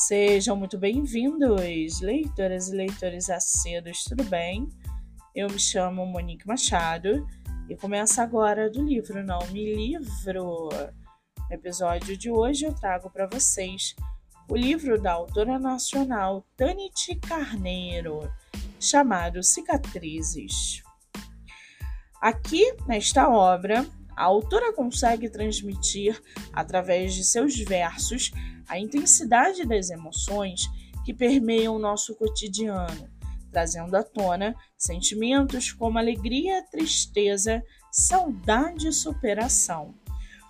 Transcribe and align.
Sejam 0.00 0.56
muito 0.56 0.78
bem-vindos, 0.78 2.00
leitoras 2.00 2.68
e 2.68 2.74
leitores 2.74 3.28
acedos, 3.28 4.02
tudo 4.02 4.24
bem? 4.24 4.66
Eu 5.34 5.46
me 5.50 5.58
chamo 5.58 6.06
Monique 6.06 6.48
Machado 6.48 7.26
e 7.68 7.76
começa 7.76 8.22
agora 8.22 8.70
do 8.70 8.82
livro 8.82 9.22
Não 9.22 9.46
Me 9.48 9.74
Livro. 9.74 10.70
No 10.70 11.54
episódio 11.54 12.16
de 12.16 12.30
hoje 12.30 12.64
eu 12.64 12.72
trago 12.72 13.10
para 13.10 13.26
vocês 13.26 13.94
o 14.48 14.56
livro 14.56 14.98
da 14.98 15.12
autora 15.12 15.58
nacional 15.58 16.46
Tanit 16.56 17.16
Carneiro, 17.16 18.20
chamado 18.80 19.42
Cicatrizes. 19.42 20.82
Aqui, 22.22 22.74
nesta 22.86 23.28
obra, 23.28 23.86
a 24.20 24.24
autora 24.24 24.70
consegue 24.70 25.30
transmitir, 25.30 26.20
através 26.52 27.14
de 27.14 27.24
seus 27.24 27.58
versos, 27.58 28.30
a 28.68 28.78
intensidade 28.78 29.64
das 29.64 29.88
emoções 29.88 30.68
que 31.06 31.14
permeiam 31.14 31.74
o 31.74 31.78
nosso 31.78 32.14
cotidiano, 32.14 33.08
trazendo 33.50 33.96
à 33.96 34.02
tona 34.02 34.54
sentimentos 34.76 35.72
como 35.72 35.98
alegria, 35.98 36.62
tristeza, 36.70 37.62
saudade 37.90 38.88
e 38.88 38.92
superação. 38.92 39.94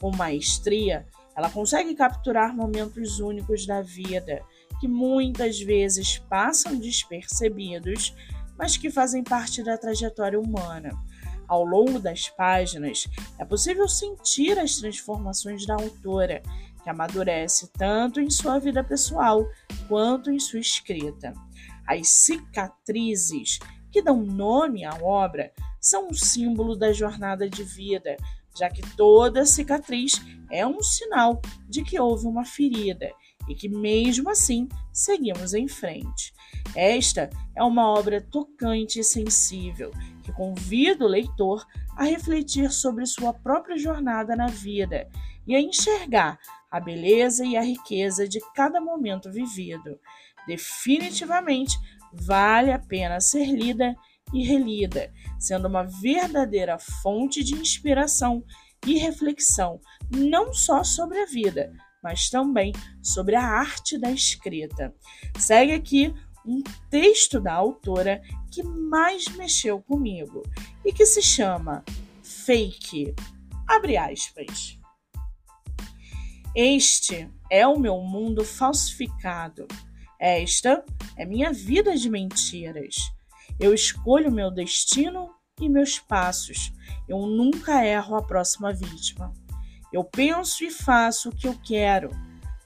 Com 0.00 0.10
maestria, 0.10 1.06
ela 1.36 1.48
consegue 1.48 1.94
capturar 1.94 2.52
momentos 2.56 3.20
únicos 3.20 3.64
da 3.64 3.80
vida 3.80 4.44
que 4.80 4.88
muitas 4.88 5.60
vezes 5.60 6.18
passam 6.18 6.76
despercebidos, 6.76 8.12
mas 8.58 8.76
que 8.76 8.90
fazem 8.90 9.22
parte 9.22 9.62
da 9.62 9.78
trajetória 9.78 10.40
humana. 10.40 10.90
Ao 11.48 11.64
longo 11.64 11.98
das 11.98 12.28
páginas, 12.28 13.06
é 13.38 13.44
possível 13.44 13.88
sentir 13.88 14.58
as 14.58 14.76
transformações 14.76 15.66
da 15.66 15.74
autora 15.74 16.42
que 16.82 16.90
amadurece 16.90 17.70
tanto 17.72 18.20
em 18.20 18.28
sua 18.30 18.58
vida 18.58 18.82
pessoal 18.82 19.46
quanto 19.88 20.30
em 20.30 20.38
sua 20.38 20.60
escrita. 20.60 21.32
As 21.86 22.08
cicatrizes 22.08 23.58
que 23.90 24.02
dão 24.02 24.22
nome 24.22 24.84
à 24.84 24.94
obra 24.94 25.52
são 25.80 26.08
um 26.08 26.14
símbolo 26.14 26.76
da 26.76 26.92
jornada 26.92 27.48
de 27.48 27.62
vida, 27.62 28.16
já 28.58 28.68
que 28.68 28.82
toda 28.96 29.46
cicatriz 29.46 30.20
é 30.50 30.66
um 30.66 30.82
sinal 30.82 31.40
de 31.68 31.82
que 31.82 31.98
houve 31.98 32.26
uma 32.26 32.44
ferida 32.44 33.10
e 33.48 33.54
que, 33.54 33.68
mesmo 33.68 34.30
assim, 34.30 34.68
seguimos 34.92 35.54
em 35.54 35.66
frente. 35.66 36.32
Esta 36.74 37.28
é 37.56 37.62
uma 37.62 37.88
obra 37.88 38.20
tocante 38.20 39.00
e 39.00 39.04
sensível 39.04 39.90
que 40.22 40.32
convida 40.32 41.04
o 41.04 41.08
leitor 41.08 41.66
a 41.96 42.04
refletir 42.04 42.70
sobre 42.70 43.04
sua 43.06 43.32
própria 43.32 43.76
jornada 43.76 44.34
na 44.34 44.46
vida 44.46 45.08
e 45.46 45.54
a 45.54 45.60
enxergar 45.60 46.38
a 46.70 46.80
beleza 46.80 47.44
e 47.44 47.56
a 47.56 47.62
riqueza 47.62 48.26
de 48.26 48.40
cada 48.54 48.80
momento 48.80 49.30
vivido. 49.30 49.98
Definitivamente 50.46 51.76
vale 52.12 52.72
a 52.72 52.78
pena 52.78 53.20
ser 53.20 53.46
lida 53.46 53.94
e 54.32 54.44
relida, 54.44 55.12
sendo 55.38 55.68
uma 55.68 55.82
verdadeira 55.82 56.78
fonte 56.78 57.44
de 57.44 57.54
inspiração 57.54 58.42
e 58.86 58.98
reflexão, 58.98 59.80
não 60.10 60.52
só 60.52 60.82
sobre 60.82 61.20
a 61.20 61.26
vida, 61.26 61.72
mas 62.02 62.28
também 62.28 62.72
sobre 63.02 63.36
a 63.36 63.44
arte 63.44 63.98
da 63.98 64.10
escrita. 64.10 64.94
Segue 65.38 65.72
aqui 65.72 66.14
um 66.46 66.62
texto 66.90 67.40
da 67.40 67.52
autora 67.52 68.20
que 68.50 68.62
mais 68.62 69.26
mexeu 69.36 69.80
comigo 69.80 70.42
e 70.84 70.92
que 70.92 71.06
se 71.06 71.22
chama 71.22 71.84
Fake. 72.22 73.14
Abre 73.66 73.96
aspas. 73.96 74.78
Este 76.54 77.30
é 77.50 77.66
o 77.66 77.78
meu 77.78 77.98
mundo 78.00 78.44
falsificado. 78.44 79.66
Esta 80.20 80.84
é 81.16 81.24
minha 81.24 81.52
vida 81.52 81.96
de 81.96 82.10
mentiras. 82.10 82.96
Eu 83.58 83.72
escolho 83.72 84.30
meu 84.30 84.50
destino 84.50 85.30
e 85.60 85.68
meus 85.68 85.98
passos. 85.98 86.72
Eu 87.08 87.26
nunca 87.26 87.84
erro 87.84 88.16
a 88.16 88.22
próxima 88.22 88.72
vítima. 88.72 89.32
Eu 89.92 90.04
penso 90.04 90.64
e 90.64 90.70
faço 90.70 91.28
o 91.28 91.34
que 91.34 91.46
eu 91.46 91.58
quero. 91.64 92.10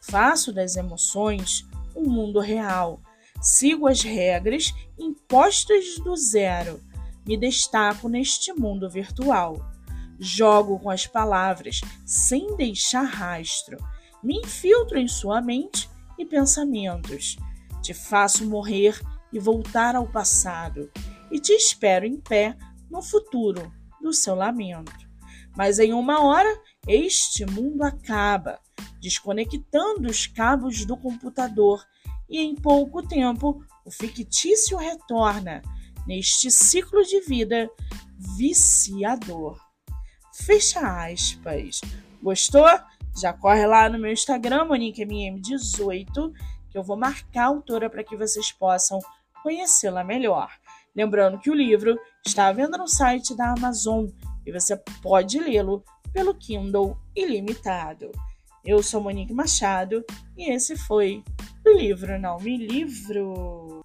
Faço 0.00 0.52
das 0.52 0.76
emoções 0.76 1.66
um 1.94 2.08
mundo 2.08 2.40
real. 2.40 3.00
Sigo 3.46 3.86
as 3.86 4.02
regras 4.02 4.74
impostas 4.98 6.00
do 6.02 6.16
zero. 6.16 6.80
Me 7.24 7.36
destaco 7.36 8.08
neste 8.08 8.52
mundo 8.52 8.90
virtual. 8.90 9.70
Jogo 10.18 10.80
com 10.80 10.90
as 10.90 11.06
palavras 11.06 11.80
sem 12.04 12.56
deixar 12.56 13.04
rastro. 13.04 13.78
Me 14.20 14.40
infiltro 14.40 14.98
em 14.98 15.06
sua 15.06 15.40
mente 15.40 15.88
e 16.18 16.26
pensamentos. 16.26 17.36
Te 17.80 17.94
faço 17.94 18.44
morrer 18.44 19.00
e 19.32 19.38
voltar 19.38 19.94
ao 19.94 20.08
passado. 20.08 20.90
E 21.30 21.38
te 21.38 21.52
espero 21.52 22.04
em 22.04 22.16
pé 22.16 22.56
no 22.90 23.00
futuro 23.00 23.72
do 24.02 24.12
seu 24.12 24.34
lamento. 24.34 25.08
Mas 25.56 25.78
em 25.78 25.92
uma 25.92 26.20
hora, 26.20 26.52
este 26.88 27.46
mundo 27.46 27.84
acaba, 27.84 28.58
desconectando 29.00 30.10
os 30.10 30.26
cabos 30.26 30.84
do 30.84 30.96
computador, 30.96 31.86
e 32.28 32.40
em 32.40 32.54
pouco 32.54 33.06
tempo 33.06 33.62
o 33.84 33.90
fictício 33.90 34.76
retorna 34.76 35.62
neste 36.06 36.50
ciclo 36.50 37.02
de 37.02 37.20
vida 37.20 37.70
viciador. 38.36 39.58
Fecha 40.32 40.80
aspas. 40.80 41.80
Gostou? 42.22 42.66
Já 43.20 43.32
corre 43.32 43.66
lá 43.66 43.88
no 43.88 43.98
meu 43.98 44.12
Instagram, 44.12 44.66
MoniqueMM18, 44.66 46.32
que 46.70 46.76
eu 46.76 46.82
vou 46.82 46.96
marcar 46.96 47.44
a 47.44 47.46
autora 47.46 47.88
para 47.88 48.04
que 48.04 48.16
vocês 48.16 48.52
possam 48.52 48.98
conhecê-la 49.42 50.04
melhor. 50.04 50.50
Lembrando 50.94 51.38
que 51.38 51.50
o 51.50 51.54
livro 51.54 51.98
está 52.24 52.48
à 52.48 52.52
venda 52.52 52.76
no 52.76 52.88
site 52.88 53.34
da 53.34 53.52
Amazon 53.52 54.06
e 54.44 54.52
você 54.52 54.76
pode 55.02 55.38
lê-lo 55.38 55.82
pelo 56.12 56.34
Kindle 56.34 56.98
ilimitado. 57.14 58.10
Eu 58.64 58.82
sou 58.82 59.00
Monique 59.00 59.32
Machado 59.32 60.04
e 60.36 60.50
esse 60.50 60.76
foi 60.76 61.22
livro 61.76 62.18
Não 62.18 62.38
Me 62.40 62.56
Livro. 62.56 63.75